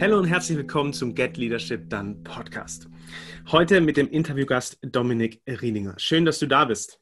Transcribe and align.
Hallo 0.00 0.16
und 0.16 0.26
herzlich 0.26 0.56
willkommen 0.56 0.92
zum 0.92 1.12
Get 1.12 1.36
Leadership 1.36 1.90
Done 1.90 2.14
Podcast. 2.22 2.88
Heute 3.50 3.80
mit 3.80 3.96
dem 3.96 4.08
Interviewgast 4.08 4.78
Dominik 4.80 5.42
Rieninger. 5.44 5.94
Schön, 5.98 6.24
dass 6.24 6.38
du 6.38 6.46
da 6.46 6.66
bist. 6.66 7.00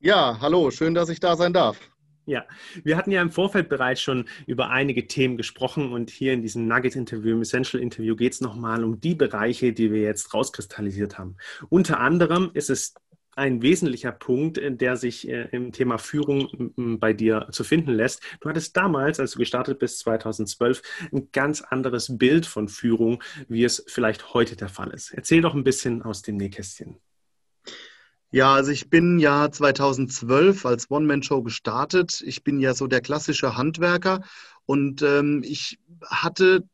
Ja, 0.00 0.38
hallo, 0.40 0.70
schön, 0.70 0.94
dass 0.94 1.10
ich 1.10 1.20
da 1.20 1.36
sein 1.36 1.52
darf. 1.52 1.78
Ja, 2.24 2.46
wir 2.84 2.96
hatten 2.96 3.10
ja 3.10 3.20
im 3.20 3.30
Vorfeld 3.30 3.68
bereits 3.68 4.00
schon 4.00 4.30
über 4.46 4.70
einige 4.70 5.06
Themen 5.06 5.36
gesprochen 5.36 5.92
und 5.92 6.08
hier 6.08 6.32
in 6.32 6.40
diesem 6.40 6.66
Nugget-Interview, 6.66 7.34
im 7.34 7.42
Essential-Interview 7.42 8.16
geht 8.16 8.32
es 8.32 8.40
nochmal 8.40 8.82
um 8.82 8.98
die 8.98 9.14
Bereiche, 9.14 9.74
die 9.74 9.92
wir 9.92 10.00
jetzt 10.00 10.32
rauskristallisiert 10.32 11.18
haben. 11.18 11.36
Unter 11.68 12.00
anderem 12.00 12.50
ist 12.54 12.70
es 12.70 12.94
ein 13.38 13.62
wesentlicher 13.62 14.12
Punkt, 14.12 14.58
äh, 14.58 14.72
der 14.72 14.96
sich 14.96 15.28
äh, 15.28 15.48
im 15.52 15.72
Thema 15.72 15.98
Führung 15.98 16.48
bei 16.76 17.12
dir 17.12 17.48
zu 17.52 17.64
finden 17.64 17.92
lässt. 17.92 18.20
Du 18.40 18.48
hattest 18.48 18.76
damals, 18.76 19.20
als 19.20 19.32
du 19.32 19.38
gestartet 19.38 19.78
bist, 19.78 20.00
2012, 20.00 20.82
ein 21.12 21.28
ganz 21.32 21.62
anderes 21.62 22.18
Bild 22.18 22.46
von 22.46 22.68
Führung, 22.68 23.22
wie 23.48 23.64
es 23.64 23.84
vielleicht 23.86 24.34
heute 24.34 24.56
der 24.56 24.68
Fall 24.68 24.90
ist. 24.90 25.12
Erzähl 25.12 25.40
doch 25.40 25.54
ein 25.54 25.64
bisschen 25.64 26.02
aus 26.02 26.22
dem 26.22 26.36
Nähkästchen. 26.36 26.96
Ja, 28.30 28.52
also 28.52 28.70
ich 28.72 28.90
bin 28.90 29.18
ja 29.18 29.50
2012 29.50 30.66
als 30.66 30.90
One-Man-Show 30.90 31.42
gestartet. 31.42 32.22
Ich 32.26 32.44
bin 32.44 32.60
ja 32.60 32.74
so 32.74 32.86
der 32.86 33.00
klassische 33.00 33.56
Handwerker 33.56 34.22
und 34.66 35.00
ähm, 35.00 35.42
ich 35.44 35.78
hatte 36.04 36.64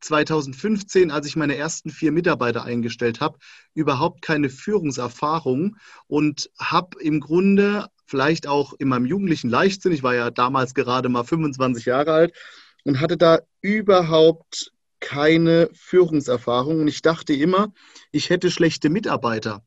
2015, 0.00 1.10
als 1.10 1.26
ich 1.26 1.36
meine 1.36 1.56
ersten 1.56 1.90
vier 1.90 2.12
Mitarbeiter 2.12 2.64
eingestellt 2.64 3.20
habe, 3.20 3.38
überhaupt 3.74 4.22
keine 4.22 4.48
Führungserfahrung 4.48 5.76
und 6.06 6.50
habe 6.58 7.00
im 7.02 7.20
Grunde 7.20 7.86
vielleicht 8.06 8.46
auch 8.46 8.72
in 8.78 8.88
meinem 8.88 9.06
jugendlichen 9.06 9.50
Leichtsinn, 9.50 9.92
ich 9.92 10.02
war 10.02 10.14
ja 10.14 10.30
damals 10.30 10.74
gerade 10.74 11.08
mal 11.08 11.24
25 11.24 11.84
Jahre 11.84 12.12
alt 12.12 12.36
und 12.84 13.00
hatte 13.00 13.16
da 13.16 13.40
überhaupt 13.60 14.72
keine 15.00 15.68
Führungserfahrung 15.74 16.80
und 16.80 16.88
ich 16.88 17.02
dachte 17.02 17.32
immer, 17.32 17.72
ich 18.10 18.30
hätte 18.30 18.50
schlechte 18.50 18.90
Mitarbeiter. 18.90 19.62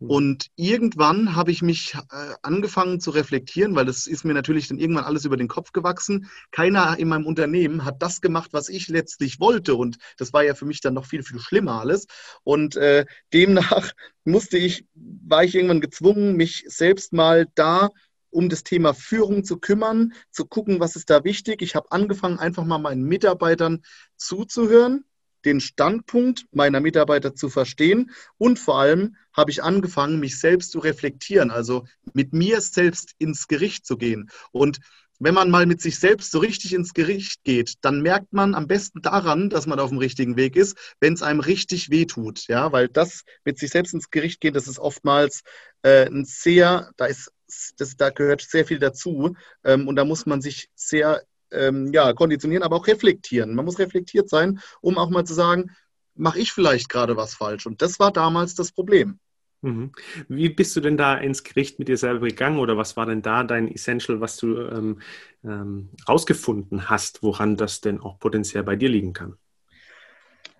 Hm. 0.00 0.10
Und 0.10 0.46
irgendwann 0.56 1.34
habe 1.34 1.50
ich 1.50 1.62
mich 1.62 1.94
äh, 1.94 2.34
angefangen 2.42 3.00
zu 3.00 3.10
reflektieren, 3.10 3.74
weil 3.74 3.86
das 3.86 4.06
ist 4.06 4.24
mir 4.24 4.34
natürlich 4.34 4.68
dann 4.68 4.78
irgendwann 4.78 5.04
alles 5.04 5.24
über 5.24 5.36
den 5.36 5.48
Kopf 5.48 5.72
gewachsen. 5.72 6.28
Keiner 6.50 6.98
in 6.98 7.08
meinem 7.08 7.26
Unternehmen 7.26 7.84
hat 7.84 8.02
das 8.02 8.20
gemacht, 8.20 8.50
was 8.52 8.68
ich 8.68 8.88
letztlich 8.88 9.40
wollte. 9.40 9.74
Und 9.74 9.98
das 10.16 10.32
war 10.32 10.44
ja 10.44 10.54
für 10.54 10.66
mich 10.66 10.80
dann 10.80 10.94
noch 10.94 11.06
viel, 11.06 11.22
viel 11.22 11.40
schlimmer 11.40 11.80
alles. 11.80 12.06
Und 12.44 12.76
äh, 12.76 13.06
demnach 13.32 13.92
musste 14.24 14.58
ich, 14.58 14.86
war 14.94 15.44
ich 15.44 15.54
irgendwann 15.54 15.80
gezwungen, 15.80 16.36
mich 16.36 16.64
selbst 16.68 17.12
mal 17.12 17.46
da 17.54 17.88
um 18.30 18.50
das 18.50 18.62
Thema 18.62 18.92
Führung 18.92 19.42
zu 19.42 19.56
kümmern, 19.56 20.12
zu 20.30 20.44
gucken, 20.44 20.80
was 20.80 20.96
ist 20.96 21.08
da 21.08 21.24
wichtig. 21.24 21.62
Ich 21.62 21.74
habe 21.74 21.90
angefangen, 21.90 22.38
einfach 22.38 22.64
mal 22.66 22.76
meinen 22.76 23.04
Mitarbeitern 23.04 23.82
zuzuhören 24.16 25.04
den 25.44 25.60
Standpunkt 25.60 26.46
meiner 26.52 26.80
Mitarbeiter 26.80 27.34
zu 27.34 27.48
verstehen 27.48 28.10
und 28.36 28.58
vor 28.58 28.80
allem 28.80 29.16
habe 29.32 29.50
ich 29.50 29.62
angefangen, 29.62 30.20
mich 30.20 30.38
selbst 30.38 30.72
zu 30.72 30.78
reflektieren, 30.80 31.50
also 31.50 31.86
mit 32.12 32.32
mir 32.32 32.60
selbst 32.60 33.12
ins 33.18 33.46
Gericht 33.46 33.86
zu 33.86 33.96
gehen. 33.96 34.30
Und 34.50 34.78
wenn 35.20 35.34
man 35.34 35.50
mal 35.50 35.66
mit 35.66 35.80
sich 35.80 35.98
selbst 35.98 36.30
so 36.30 36.38
richtig 36.38 36.74
ins 36.74 36.94
Gericht 36.94 37.42
geht, 37.44 37.74
dann 37.80 38.02
merkt 38.02 38.32
man 38.32 38.54
am 38.54 38.68
besten 38.68 39.02
daran, 39.02 39.50
dass 39.50 39.66
man 39.66 39.80
auf 39.80 39.90
dem 39.90 39.98
richtigen 39.98 40.36
Weg 40.36 40.54
ist, 40.56 40.76
wenn 41.00 41.14
es 41.14 41.22
einem 41.22 41.40
richtig 41.40 41.90
wehtut. 41.90 42.46
Ja, 42.48 42.72
weil 42.72 42.88
das 42.88 43.24
mit 43.44 43.58
sich 43.58 43.70
selbst 43.70 43.94
ins 43.94 44.10
Gericht 44.10 44.40
gehen, 44.40 44.54
das 44.54 44.68
ist 44.68 44.78
oftmals 44.78 45.42
äh, 45.82 46.06
ein 46.06 46.24
sehr, 46.24 46.90
da 46.96 47.06
ist 47.06 47.32
das, 47.78 47.96
da 47.96 48.10
gehört 48.10 48.42
sehr 48.42 48.66
viel 48.66 48.78
dazu 48.78 49.34
ähm, 49.64 49.88
und 49.88 49.96
da 49.96 50.04
muss 50.04 50.26
man 50.26 50.40
sich 50.40 50.68
sehr 50.74 51.22
ähm, 51.52 51.92
ja, 51.92 52.12
konditionieren, 52.12 52.62
aber 52.62 52.76
auch 52.76 52.86
reflektieren. 52.86 53.54
Man 53.54 53.64
muss 53.64 53.78
reflektiert 53.78 54.28
sein, 54.28 54.60
um 54.80 54.98
auch 54.98 55.10
mal 55.10 55.24
zu 55.24 55.34
sagen, 55.34 55.70
mache 56.14 56.38
ich 56.38 56.52
vielleicht 56.52 56.88
gerade 56.88 57.16
was 57.16 57.34
falsch? 57.34 57.66
Und 57.66 57.82
das 57.82 57.98
war 57.98 58.12
damals 58.12 58.54
das 58.54 58.72
Problem. 58.72 59.18
Mhm. 59.62 59.92
Wie 60.28 60.48
bist 60.50 60.76
du 60.76 60.80
denn 60.80 60.96
da 60.96 61.16
ins 61.16 61.42
Gericht 61.42 61.78
mit 61.78 61.88
dir 61.88 61.96
selber 61.96 62.26
gegangen 62.26 62.58
oder 62.58 62.76
was 62.76 62.96
war 62.96 63.06
denn 63.06 63.22
da 63.22 63.42
dein 63.42 63.68
Essential, 63.68 64.20
was 64.20 64.36
du 64.36 64.56
ähm, 64.56 65.00
ähm, 65.44 65.90
rausgefunden 66.08 66.88
hast, 66.88 67.22
woran 67.22 67.56
das 67.56 67.80
denn 67.80 68.00
auch 68.00 68.18
potenziell 68.20 68.62
bei 68.62 68.76
dir 68.76 68.88
liegen 68.88 69.12
kann? 69.12 69.36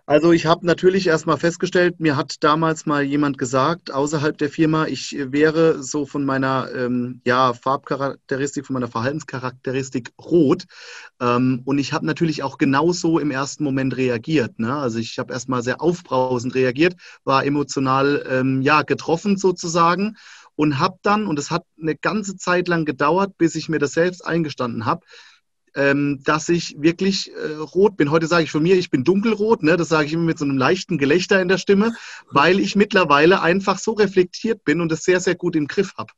Also 0.09 0.33
ich 0.33 0.47
habe 0.47 0.65
natürlich 0.65 1.07
erstmal 1.07 1.37
festgestellt, 1.37 2.01
mir 2.01 2.17
hat 2.17 2.43
damals 2.43 2.87
mal 2.87 3.03
jemand 3.03 3.37
gesagt, 3.37 3.91
außerhalb 3.91 4.39
der 4.39 4.49
Firma, 4.49 4.87
ich 4.87 5.15
wäre 5.19 5.83
so 5.83 6.07
von 6.07 6.25
meiner 6.25 6.71
ähm, 6.75 7.21
ja, 7.27 7.53
Farbcharakteristik, 7.53 8.65
von 8.65 8.73
meiner 8.73 8.89
Verhaltenscharakteristik 8.89 10.13
rot. 10.19 10.65
Ähm, 11.21 11.61
und 11.67 11.77
ich 11.77 11.93
habe 11.93 12.07
natürlich 12.07 12.43
auch 12.43 12.57
genauso 12.57 13.19
im 13.19 13.31
ersten 13.31 13.65
Moment 13.65 13.99
reagiert. 13.99 14.59
Ne? 14.59 14.75
Also 14.75 14.99
ich 14.99 15.19
habe 15.19 15.35
erstmal 15.35 15.63
sehr 15.63 15.83
aufbrausend 15.83 16.55
reagiert, 16.55 16.97
war 17.25 17.45
emotional 17.45 18.25
ähm, 18.31 18.63
ja, 18.63 18.81
getroffen 18.85 19.37
sozusagen 19.37 20.17
und 20.57 20.79
habe 20.79 20.97
dann, 21.03 21.27
und 21.27 21.39
es 21.39 21.51
hat 21.51 21.65
eine 21.79 21.97
ganze 21.97 22.39
Zeit 22.39 22.67
lang 22.67 22.87
gedauert, 22.87 23.37
bis 23.37 23.55
ich 23.57 23.69
mir 23.69 23.79
das 23.79 23.93
selbst 23.93 24.25
eingestanden 24.25 24.87
habe, 24.87 25.05
ähm, 25.79 26.21
dass 26.25 26.49
ich 26.49 26.75
wirklich 26.79 27.33
äh, 27.33 27.55
rot 27.55 27.97
bin. 27.97 28.11
Heute 28.11 28.27
sage 28.27 28.45
ich 28.45 28.51
von 28.51 28.63
mir, 28.63 28.77
ich 28.77 28.91
bin 28.91 29.05
dunkelrot, 29.05 29.63
ne? 29.63 29.77
das 29.77 29.89
sage 29.89 30.07
ich 30.07 30.13
immer 30.13 30.25
mit 30.25 30.39
so 30.39 30.45
einem 30.45 30.59
leichten 30.59 30.99
Gelächter 30.99 31.41
in 31.41 31.49
der 31.49 31.59
Stimme, 31.59 31.95
weil 32.31 32.59
ich 32.59 32.75
mittlerweile 32.75 33.41
einfach 33.41 33.79
so 33.79 33.93
reflektiert 33.93 34.65
bin 34.65 34.81
und 34.81 34.91
es 34.91 35.05
sehr, 35.05 35.21
sehr 35.21 35.37
gut 35.37 35.55
im 35.55 35.69
Griff 35.69 35.95
habe. 35.97 36.13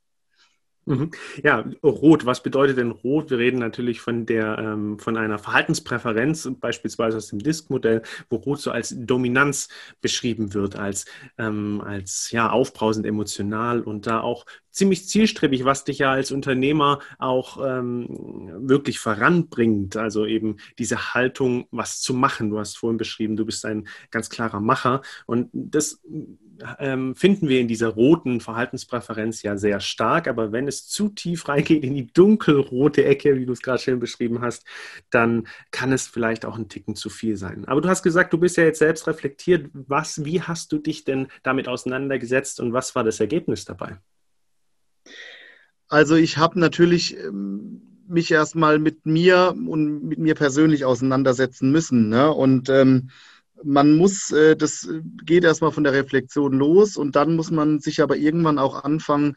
Mhm. 0.85 1.11
Ja, 1.43 1.63
rot. 1.83 2.25
Was 2.25 2.41
bedeutet 2.41 2.77
denn 2.77 2.91
rot? 2.91 3.29
Wir 3.29 3.37
reden 3.37 3.59
natürlich 3.59 4.01
von 4.01 4.25
der 4.25 4.57
ähm, 4.57 4.97
von 4.97 5.15
einer 5.15 5.37
Verhaltenspräferenz, 5.37 6.49
beispielsweise 6.59 7.17
aus 7.17 7.27
dem 7.27 7.39
Disk-Modell, 7.39 8.01
wo 8.29 8.37
rot 8.37 8.61
so 8.61 8.71
als 8.71 8.95
Dominanz 8.97 9.69
beschrieben 10.01 10.55
wird, 10.55 10.75
als, 10.75 11.05
ähm, 11.37 11.81
als 11.85 12.31
ja, 12.31 12.49
aufbrausend 12.49 13.05
emotional 13.05 13.81
und 13.81 14.07
da 14.07 14.21
auch 14.21 14.45
ziemlich 14.71 15.07
zielstrebig, 15.07 15.65
was 15.65 15.83
dich 15.83 15.99
ja 15.99 16.11
als 16.11 16.31
Unternehmer 16.31 16.99
auch 17.19 17.63
ähm, 17.63 18.07
wirklich 18.67 18.99
voranbringt. 18.99 19.97
Also 19.97 20.25
eben 20.25 20.57
diese 20.79 21.13
Haltung, 21.13 21.67
was 21.71 22.01
zu 22.01 22.13
machen. 22.13 22.49
Du 22.49 22.57
hast 22.57 22.77
vorhin 22.77 22.97
beschrieben, 22.97 23.35
du 23.35 23.45
bist 23.45 23.65
ein 23.65 23.87
ganz 24.09 24.29
klarer 24.29 24.61
Macher. 24.61 25.01
Und 25.25 25.49
das 25.53 26.01
ähm, 26.79 27.15
finden 27.15 27.47
wir 27.47 27.59
in 27.59 27.67
dieser 27.67 27.89
roten 27.89 28.41
Verhaltenspräferenz 28.41 29.41
ja 29.43 29.57
sehr 29.57 29.79
stark. 29.79 30.27
Aber 30.27 30.51
wenn 30.51 30.67
es 30.67 30.87
zu 30.87 31.09
tief 31.09 31.47
reingeht 31.47 31.83
in 31.83 31.95
die 31.95 32.07
dunkelrote 32.07 33.05
Ecke, 33.05 33.37
wie 33.37 33.45
du 33.45 33.53
es 33.53 33.61
gerade 33.61 33.81
schön 33.81 33.99
beschrieben 33.99 34.41
hast, 34.41 34.65
dann 35.09 35.47
kann 35.71 35.91
es 35.91 36.07
vielleicht 36.07 36.45
auch 36.45 36.57
ein 36.57 36.69
Ticken 36.69 36.95
zu 36.95 37.09
viel 37.09 37.37
sein. 37.37 37.65
Aber 37.65 37.81
du 37.81 37.89
hast 37.89 38.03
gesagt, 38.03 38.33
du 38.33 38.37
bist 38.37 38.57
ja 38.57 38.63
jetzt 38.63 38.79
selbst 38.79 39.07
reflektiert. 39.07 39.69
Was, 39.73 40.25
wie 40.25 40.41
hast 40.41 40.71
du 40.71 40.77
dich 40.77 41.03
denn 41.03 41.27
damit 41.43 41.67
auseinandergesetzt 41.67 42.59
und 42.59 42.73
was 42.73 42.95
war 42.95 43.03
das 43.03 43.19
Ergebnis 43.19 43.65
dabei? 43.65 43.97
Also 45.87 46.15
ich 46.15 46.37
habe 46.37 46.59
natürlich 46.59 47.17
ähm, 47.17 47.81
mich 48.07 48.31
erstmal 48.31 48.79
mit 48.79 49.05
mir 49.05 49.53
und 49.55 50.03
mit 50.03 50.19
mir 50.19 50.35
persönlich 50.35 50.85
auseinandersetzen 50.85 51.71
müssen. 51.71 52.09
Ne? 52.09 52.31
Und 52.31 52.69
ähm, 52.69 53.09
man 53.63 53.95
muss, 53.95 54.31
äh, 54.31 54.55
das 54.55 54.87
geht 55.23 55.43
erstmal 55.43 55.71
von 55.71 55.83
der 55.83 55.93
Reflexion 55.93 56.53
los 56.53 56.97
und 56.97 57.15
dann 57.15 57.35
muss 57.35 57.51
man 57.51 57.79
sich 57.79 58.01
aber 58.01 58.17
irgendwann 58.17 58.59
auch 58.59 58.83
anfangen 58.83 59.35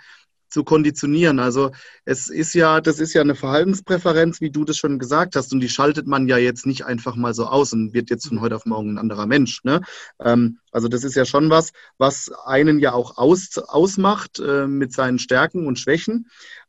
zu 0.54 0.62
konditionieren. 0.62 1.40
Also 1.40 1.72
es 2.04 2.28
ist 2.28 2.54
ja, 2.54 2.80
das 2.80 3.00
ist 3.00 3.12
ja 3.12 3.22
eine 3.22 3.34
Verhaltenspräferenz, 3.34 4.40
wie 4.40 4.50
du 4.50 4.64
das 4.64 4.76
schon 4.76 5.00
gesagt 5.00 5.34
hast, 5.34 5.52
und 5.52 5.60
die 5.60 5.68
schaltet 5.68 6.06
man 6.06 6.28
ja 6.28 6.38
jetzt 6.38 6.64
nicht 6.64 6.86
einfach 6.86 7.16
mal 7.16 7.34
so 7.34 7.46
aus 7.46 7.72
und 7.72 7.92
wird 7.92 8.08
jetzt 8.08 8.28
von 8.28 8.40
heute 8.40 8.54
auf 8.54 8.64
morgen 8.64 8.94
ein 8.94 8.98
anderer 8.98 9.26
Mensch. 9.26 9.64
Ne? 9.64 9.80
Ähm, 10.20 10.60
also 10.70 10.86
das 10.86 11.02
ist 11.02 11.16
ja 11.16 11.24
schon 11.24 11.50
was, 11.50 11.72
was 11.98 12.30
einen 12.46 12.78
ja 12.78 12.92
auch 12.92 13.18
aus, 13.18 13.58
ausmacht 13.58 14.38
äh, 14.38 14.68
mit 14.68 14.92
seinen 14.92 15.18
Stärken 15.18 15.66
und 15.66 15.80
Schwächen. 15.80 16.28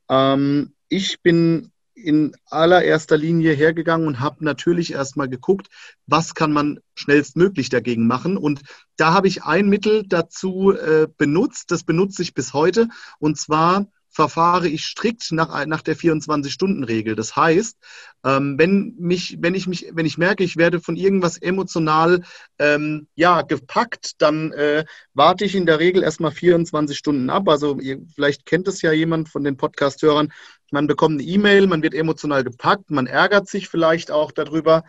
Ähm, 0.09 0.73
ich 0.89 1.21
bin 1.21 1.71
in 1.95 2.35
allererster 2.45 3.17
Linie 3.17 3.53
hergegangen 3.53 4.07
und 4.07 4.19
habe 4.19 4.43
natürlich 4.43 4.93
erstmal 4.93 5.29
geguckt, 5.29 5.67
was 6.05 6.35
kann 6.35 6.51
man 6.51 6.79
schnellstmöglich 6.93 7.69
dagegen 7.69 8.05
machen. 8.05 8.37
Und 8.37 8.61
da 8.97 9.13
habe 9.13 9.27
ich 9.27 9.43
ein 9.43 9.69
Mittel 9.69 10.03
dazu 10.05 10.71
äh, 10.71 11.07
benutzt, 11.17 11.71
das 11.71 11.83
benutze 11.83 12.21
ich 12.21 12.33
bis 12.33 12.53
heute, 12.53 12.89
und 13.19 13.37
zwar 13.37 13.87
verfahre 14.15 14.69
ich 14.69 14.85
strikt 14.85 15.33
nach, 15.33 15.65
nach 15.65 15.81
der 15.81 15.97
24-Stunden-Regel. 15.97 17.15
Das 17.15 17.35
heißt, 17.35 17.77
ähm, 18.23 18.57
wenn, 18.57 18.95
mich, 18.97 19.37
wenn, 19.41 19.55
ich 19.55 19.67
mich, 19.67 19.87
wenn 19.91 20.05
ich 20.05 20.17
merke, 20.17 20.45
ich 20.45 20.55
werde 20.55 20.79
von 20.79 20.95
irgendwas 20.95 21.37
emotional 21.37 22.21
ähm, 22.57 23.07
ja, 23.15 23.41
gepackt, 23.41 24.21
dann 24.21 24.53
äh, 24.53 24.85
warte 25.13 25.43
ich 25.43 25.53
in 25.53 25.65
der 25.65 25.79
Regel 25.79 26.01
erstmal 26.01 26.31
24 26.31 26.97
Stunden 26.97 27.29
ab. 27.29 27.49
Also 27.49 27.77
ihr, 27.81 28.03
vielleicht 28.15 28.45
kennt 28.45 28.69
es 28.69 28.81
ja 28.81 28.93
jemand 28.93 29.27
von 29.27 29.43
den 29.43 29.57
Podcast-Hörern. 29.57 30.31
Man 30.71 30.87
bekommt 30.87 31.21
eine 31.21 31.29
E-Mail, 31.29 31.67
man 31.67 31.83
wird 31.83 31.93
emotional 31.93 32.43
gepackt, 32.43 32.89
man 32.91 33.07
ärgert 33.07 33.47
sich 33.47 33.69
vielleicht 33.69 34.11
auch 34.11 34.31
darüber. 34.31 34.83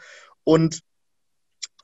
Und 0.44 0.80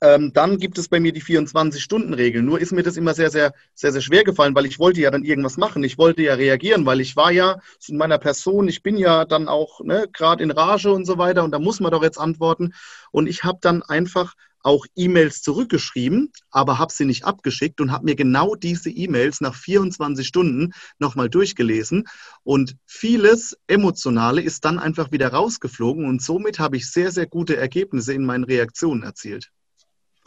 ähm, 0.03 0.33
dann 0.33 0.59
gibt 0.59 0.79
es 0.79 0.89
bei 0.89 0.99
mir 0.99 1.13
die 1.13 1.23
24-Stunden-Regel. 1.23 2.43
Nur 2.43 2.61
ist 2.61 2.73
mir 2.73 2.83
das 2.83 2.97
immer 2.97 3.15
sehr, 3.15 3.31
sehr, 3.31 3.53
sehr, 3.75 3.93
sehr 3.93 4.01
schwer 4.01 4.25
gefallen, 4.25 4.55
weil 4.57 4.67
ich 4.67 4.81
wollte 4.81 5.01
ja 5.01 5.13
dann 5.13 5.23
irgendwas 5.23 5.57
machen. 5.57 5.85
Ich 5.85 5.97
wollte 5.97 6.23
ja 6.23 6.35
reagieren, 6.35 6.85
weil 6.87 7.01
ich 7.01 7.15
war 7.15 7.31
ja 7.31 7.61
in 7.87 7.99
meiner 7.99 8.19
Person, 8.19 8.67
ich 8.67 8.83
bin 8.83 8.97
ja 8.97 9.25
dann 9.25 9.47
auch 9.47 9.81
ne, 9.81 10.09
gerade 10.13 10.43
in 10.43 10.51
Rage 10.51 10.91
und 10.91 11.05
so 11.05 11.19
weiter 11.19 11.45
und 11.45 11.53
da 11.53 11.61
muss 11.61 11.79
man 11.79 11.93
doch 11.93 12.03
jetzt 12.03 12.19
antworten. 12.19 12.75
Und 13.13 13.29
ich 13.29 13.45
habe 13.45 13.59
dann 13.61 13.83
einfach 13.85 14.35
auch 14.63 14.87
E-Mails 14.95 15.43
zurückgeschrieben, 15.43 16.33
aber 16.51 16.79
habe 16.79 16.93
sie 16.93 17.05
nicht 17.05 17.25
abgeschickt 17.25 17.81
und 17.81 17.93
habe 17.93 18.05
mir 18.05 18.15
genau 18.15 18.55
diese 18.55 18.91
E-Mails 18.91 19.41
nach 19.41 19.55
24 19.55 20.27
Stunden 20.27 20.73
nochmal 20.99 21.29
durchgelesen. 21.29 22.09
Und 22.45 22.77
vieles 22.87 23.57
Emotionale 23.67 24.41
ist 24.41 24.65
dann 24.65 24.79
einfach 24.79 25.13
wieder 25.13 25.29
rausgeflogen 25.29 26.07
und 26.07 26.23
somit 26.23 26.59
habe 26.59 26.77
ich 26.77 26.91
sehr, 26.91 27.11
sehr 27.11 27.27
gute 27.27 27.57
Ergebnisse 27.57 28.15
in 28.15 28.25
meinen 28.25 28.45
Reaktionen 28.45 29.03
erzielt. 29.03 29.51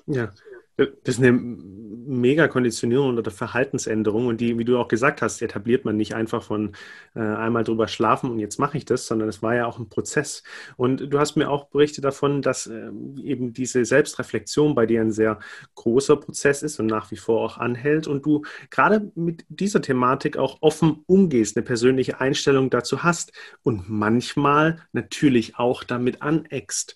Ja, 0.07 0.31
das 0.77 1.15
ist 1.15 1.19
eine 1.19 1.31
mega 1.31 2.47
Konditionierung 2.47 3.17
oder 3.17 3.31
Verhaltensänderung 3.31 4.27
und 4.27 4.41
die, 4.41 4.57
wie 4.57 4.65
du 4.65 4.77
auch 4.77 4.87
gesagt 4.87 5.21
hast, 5.21 5.41
etabliert 5.41 5.85
man 5.85 5.97
nicht 5.97 6.15
einfach 6.15 6.43
von 6.43 6.75
äh, 7.15 7.19
einmal 7.19 7.63
drüber 7.63 7.87
schlafen 7.87 8.29
und 8.29 8.39
jetzt 8.39 8.59
mache 8.59 8.77
ich 8.77 8.85
das, 8.85 9.07
sondern 9.07 9.29
es 9.29 9.41
war 9.41 9.55
ja 9.55 9.65
auch 9.65 9.79
ein 9.79 9.89
Prozess. 9.89 10.43
Und 10.77 11.11
du 11.11 11.19
hast 11.19 11.35
mir 11.35 11.49
auch 11.49 11.67
berichtet 11.69 12.03
davon, 12.03 12.41
dass 12.41 12.67
äh, 12.67 12.89
eben 13.21 13.53
diese 13.53 13.85
Selbstreflexion 13.85 14.75
bei 14.75 14.85
dir 14.85 15.01
ein 15.01 15.11
sehr 15.11 15.39
großer 15.75 16.17
Prozess 16.17 16.63
ist 16.63 16.79
und 16.79 16.87
nach 16.87 17.11
wie 17.11 17.17
vor 17.17 17.41
auch 17.41 17.57
anhält 17.57 18.07
und 18.07 18.25
du 18.25 18.43
gerade 18.69 19.11
mit 19.15 19.45
dieser 19.49 19.81
Thematik 19.81 20.37
auch 20.37 20.61
offen 20.61 21.03
umgehst, 21.07 21.57
eine 21.57 21.65
persönliche 21.65 22.19
Einstellung 22.19 22.69
dazu 22.69 23.03
hast 23.03 23.31
und 23.63 23.89
manchmal 23.89 24.81
natürlich 24.91 25.57
auch 25.57 25.83
damit 25.83 26.21
aneckst. 26.21 26.95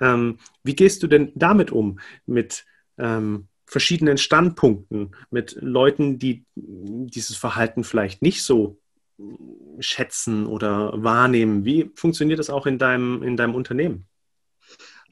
Ähm, 0.00 0.38
wie 0.62 0.76
gehst 0.76 1.02
du 1.02 1.06
denn 1.06 1.32
damit 1.34 1.70
um? 1.70 1.98
Mit 2.26 2.64
ähm, 3.00 3.48
verschiedenen 3.66 4.18
Standpunkten, 4.18 5.14
mit 5.30 5.56
Leuten, 5.60 6.18
die 6.18 6.44
dieses 6.54 7.36
Verhalten 7.36 7.84
vielleicht 7.84 8.20
nicht 8.20 8.42
so 8.42 8.78
schätzen 9.78 10.46
oder 10.46 10.92
wahrnehmen. 11.02 11.64
Wie 11.64 11.90
funktioniert 11.94 12.38
das 12.38 12.50
auch 12.50 12.66
in 12.66 12.78
deinem, 12.78 13.22
in 13.22 13.36
deinem 13.36 13.54
Unternehmen? 13.54 14.06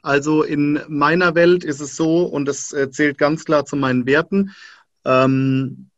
Also 0.02 0.42
in 0.42 0.80
meiner 0.88 1.34
Welt 1.34 1.64
ist 1.64 1.80
es 1.80 1.96
so, 1.96 2.24
und 2.24 2.46
das 2.46 2.74
zählt 2.90 3.18
ganz 3.18 3.44
klar 3.44 3.64
zu 3.64 3.76
meinen 3.76 4.06
Werten, 4.06 4.54
ähm, 5.04 5.88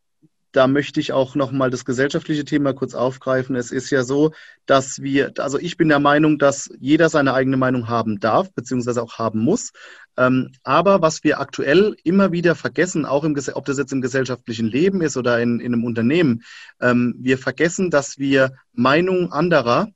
da 0.53 0.67
möchte 0.67 0.99
ich 0.99 1.13
auch 1.13 1.35
nochmal 1.37 1.71
das 1.71 1.85
gesellschaftliche 1.85 2.45
Thema 2.45 2.73
kurz 2.73 2.95
aufgreifen. 2.95 3.55
Es 3.55 3.71
ist 3.71 3.91
ja 3.91 4.03
so, 4.03 4.33
dass 4.67 5.01
wir, 5.01 5.33
also 5.39 5.59
ich 5.59 5.77
bin 5.77 5.89
der 5.89 6.01
Meinung, 6.01 6.39
dass 6.39 6.71
jeder 6.81 7.09
seine 7.09 7.35
eigene 7.35 7.57
Meinung 7.57 7.89
haben 7.89 8.19
darf, 8.19 8.53
beziehungsweise 8.53 9.03
auch 9.03 9.19
haben 9.19 9.41
muss. 9.41 9.71
Ähm, 10.17 10.53
aber 10.63 11.03
was 11.03 11.25
wir 11.25 11.41
aktuell 11.41 11.97
immer 12.05 12.33
wieder 12.33 12.55
vergessen, 12.55 13.07
auch 13.07 13.25
im, 13.25 13.37
ob 13.55 13.65
das 13.65 13.79
jetzt 13.79 13.93
im 13.93 14.01
gesellschaftlichen 14.01 14.67
Leben 14.67 15.01
ist 15.03 15.17
oder 15.17 15.41
in, 15.41 15.61
in 15.61 15.73
einem 15.73 15.85
Unternehmen, 15.85 16.43
ähm, 16.81 17.15
wir 17.19 17.39
vergessen, 17.39 17.91
dass 17.91 18.19
wir 18.19 18.53
Meinungen 18.73 19.33
anderer 19.33 19.89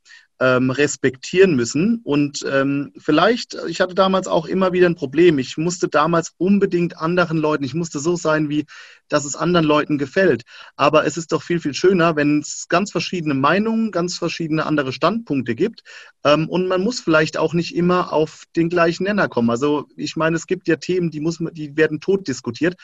ähm, 0.44 0.70
respektieren 0.70 1.56
müssen. 1.56 2.02
Und 2.05 2.44
ähm, 2.50 2.93
vielleicht, 2.99 3.56
ich 3.67 3.81
hatte 3.81 3.94
damals 3.94 4.26
auch 4.26 4.44
immer 4.44 4.75
wieder 4.75 4.87
ein 4.87 4.94
Problem. 4.94 5.38
Ich 5.38 5.56
musste 5.56 5.88
damals 5.88 6.35
unbedingt 6.37 6.99
anderen 6.99 7.38
Leuten, 7.38 7.64
ich 7.64 7.73
musste 7.73 7.99
so 7.99 8.14
sein, 8.14 8.50
wie 8.50 8.67
dass 9.08 9.25
es 9.25 9.37
anderen 9.37 9.67
Leuten 9.67 9.96
gefällt. 9.96 10.43
Aber 10.76 11.06
es 11.06 11.17
ist 11.17 11.32
doch 11.32 11.43
viel, 11.43 11.61
viel 11.61 11.75
schöner, 11.75 12.17
wenn 12.17 12.41
es 12.41 12.67
ganz 12.69 12.91
verschiedene 12.91 13.35
Meinungen, 13.35 13.91
ganz 13.91 14.19
verschiedene 14.19 14.67
andere 14.67 14.93
Standpunkte 14.93 15.55
gibt. 15.55 15.82
Ähm, 16.25 16.49
und 16.49 16.69
man 16.69 16.82
muss 16.82 17.00
vielleicht 17.00 17.38
auch 17.38 17.55
nicht 17.55 17.75
immer 17.75 18.12
auf 18.12 18.44
den 18.56 18.69
gleichen 18.69 19.05
Nenner 19.05 19.29
kommen. 19.29 19.50
Also 19.50 19.87
ich 19.96 20.17
meine, 20.17 20.37
es 20.37 20.46
gibt 20.46 20.69
ja 20.69 20.76
Themen, 20.76 21.11
die, 21.11 21.20
muss 21.20 21.38
die 21.52 21.76
werden 21.76 22.00
tot 22.00 22.29
diskutiert. 22.29 22.76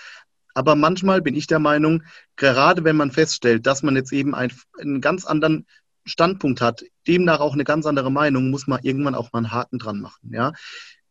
Aber 0.54 0.74
manchmal 0.74 1.22
bin 1.22 1.36
ich 1.36 1.46
der 1.46 1.60
Meinung, 1.60 2.02
gerade 2.36 2.84
wenn 2.84 2.96
man 2.96 3.12
feststellt, 3.12 3.66
dass 3.66 3.82
man 3.82 3.96
jetzt 3.96 4.12
eben 4.12 4.34
einen 4.34 5.00
ganz 5.00 5.24
anderen 5.24 5.66
Standpunkt 6.04 6.60
hat, 6.60 6.84
demnach 7.06 7.40
auch 7.40 7.54
eine 7.54 7.64
ganz 7.64 7.86
andere 7.86 8.10
Meinung, 8.10 8.50
muss 8.50 8.66
man 8.66 8.80
irgendwann 8.82 9.14
auch 9.14 9.32
mal 9.32 9.40
einen 9.40 9.52
Haken 9.52 9.78
dran 9.78 10.00
machen. 10.00 10.32
Ja? 10.32 10.52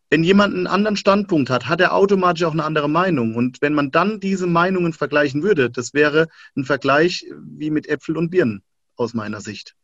Wenn 0.10 0.24
jemand 0.24 0.56
einen 0.56 0.68
anderen 0.68 0.98
Standpunkt 0.98 1.50
hat, 1.50 1.68
hat 1.68 1.82
er 1.82 1.94
automatisch 1.94 2.44
auch 2.44 2.54
eine 2.54 2.64
andere 2.64 2.90
Meinung. 2.90 3.36
Und 3.36 3.62
wenn 3.62 3.74
man 3.74 3.92
dann 3.92 4.20
diese 4.20 4.48
Meinungen 4.48 4.94
vergleichen 4.94 5.44
würde, 5.44 5.70
das 5.70 5.94
wäre 5.94 6.28
ein 6.56 6.64
Vergleich 6.64 7.26
wie 7.40 7.70
mit 7.70 7.88
Äpfel 7.88 8.18
und 8.18 8.32
Birnen 8.32 8.64
aus 8.96 9.14
meiner 9.14 9.40
Sicht. 9.40 9.76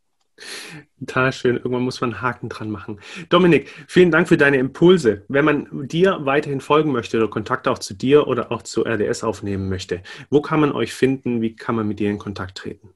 Total 1.00 1.32
schön. 1.32 1.56
Irgendwann 1.56 1.84
muss 1.84 2.02
man 2.02 2.14
einen 2.14 2.22
Haken 2.22 2.50
dran 2.50 2.70
machen. 2.70 3.00
Dominik, 3.30 3.70
vielen 3.88 4.12
Dank 4.12 4.28
für 4.28 4.38
deine 4.38 4.58
Impulse. 4.58 5.24
Wenn 5.30 5.46
man 5.46 5.88
dir 5.88 6.20
weiterhin 6.22 6.60
folgen 6.60 6.92
möchte 6.92 7.18
oder 7.18 7.30
Kontakt 7.30 7.68
auch 7.68 7.80
zu 7.80 7.94
dir 7.94 8.28
oder 8.28 8.52
auch 8.52 8.64
zu 8.64 8.84
RDS 8.84 9.24
aufnehmen 9.24 9.70
möchte, 9.70 10.02
wo 10.30 10.42
kann 10.42 10.60
man 10.60 10.72
euch 10.72 10.94
finden? 10.94 11.42
Wie 11.42 11.56
kann 11.56 11.76
man 11.76 11.88
mit 11.88 12.00
dir 12.00 12.10
in 12.10 12.18
Kontakt 12.18 12.58
treten? 12.58 12.90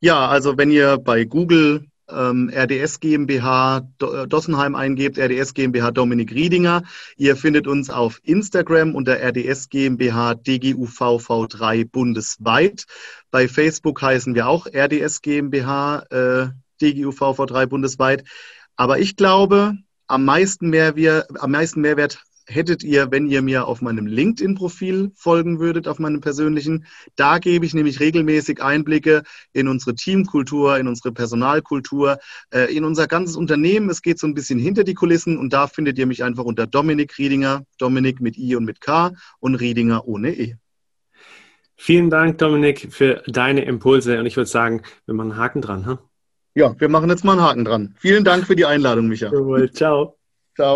Ja, 0.00 0.28
also 0.28 0.58
wenn 0.58 0.70
ihr 0.70 0.98
bei 0.98 1.24
Google 1.24 1.86
ähm, 2.08 2.50
RDS 2.54 3.00
GmbH 3.00 3.78
äh, 3.78 4.26
Dossenheim 4.26 4.74
eingebt, 4.74 5.18
RDS 5.18 5.54
GmbH 5.54 5.90
Dominik 5.90 6.32
Riedinger. 6.32 6.82
Ihr 7.16 7.36
findet 7.36 7.66
uns 7.66 7.90
auf 7.90 8.20
Instagram 8.22 8.94
unter 8.94 9.18
RDS 9.20 9.68
GmbH 9.68 10.32
DGUVV3 10.32 11.88
bundesweit. 11.90 12.84
Bei 13.30 13.48
Facebook 13.48 14.00
heißen 14.02 14.34
wir 14.34 14.48
auch 14.48 14.66
RDS 14.66 15.22
GmbH 15.22 16.04
äh, 16.10 16.48
DGUVV3 16.80 17.66
bundesweit. 17.66 18.24
Aber 18.76 18.98
ich 18.98 19.16
glaube, 19.16 19.74
am 20.06 20.24
meisten, 20.24 20.70
Mehrwert, 20.70 21.28
am 21.40 21.50
meisten 21.50 21.80
Mehrwert 21.80 22.22
hättet 22.46 22.82
ihr, 22.82 23.10
wenn 23.10 23.26
ihr 23.26 23.42
mir 23.42 23.66
auf 23.66 23.82
meinem 23.82 24.06
LinkedIn-Profil 24.06 25.10
folgen 25.14 25.58
würdet, 25.58 25.88
auf 25.88 25.98
meinem 25.98 26.20
persönlichen. 26.20 26.86
Da 27.16 27.38
gebe 27.38 27.66
ich 27.66 27.74
nämlich 27.74 28.00
regelmäßig 28.00 28.62
Einblicke 28.62 29.22
in 29.52 29.68
unsere 29.68 29.94
Teamkultur, 29.94 30.78
in 30.78 30.88
unsere 30.88 31.12
Personalkultur, 31.12 32.18
äh, 32.50 32.74
in 32.74 32.84
unser 32.84 33.06
ganzes 33.06 33.36
Unternehmen. 33.36 33.90
Es 33.90 34.02
geht 34.02 34.18
so 34.18 34.26
ein 34.26 34.34
bisschen 34.34 34.58
hinter 34.58 34.84
die 34.84 34.94
Kulissen 34.94 35.38
und 35.38 35.52
da 35.52 35.66
findet 35.66 35.98
ihr 35.98 36.06
mich 36.06 36.22
einfach 36.24 36.44
unter 36.44 36.66
Dominik 36.66 37.18
Riedinger, 37.18 37.64
Dominik 37.78 38.20
mit 38.20 38.38
I 38.38 38.56
und 38.56 38.64
mit 38.64 38.80
K 38.80 39.12
und 39.40 39.56
Riedinger 39.56 40.06
ohne 40.06 40.32
E. 40.32 40.56
Vielen 41.76 42.08
Dank, 42.08 42.38
Dominik, 42.38 42.88
für 42.90 43.22
deine 43.26 43.64
Impulse 43.64 44.18
und 44.18 44.26
ich 44.26 44.36
würde 44.36 44.48
sagen, 44.48 44.82
wir 45.04 45.14
machen 45.14 45.32
einen 45.32 45.40
Haken 45.40 45.60
dran. 45.60 45.86
Huh? 45.86 45.98
Ja, 46.54 46.74
wir 46.78 46.88
machen 46.88 47.10
jetzt 47.10 47.22
mal 47.22 47.32
einen 47.32 47.42
Haken 47.42 47.64
dran. 47.66 47.94
Vielen 47.98 48.24
Dank 48.24 48.46
für 48.46 48.56
die 48.56 48.64
Einladung, 48.64 49.08
Micha. 49.08 49.26
Jawohl, 49.26 49.70
ciao. 49.72 50.16
Ciao. 50.54 50.74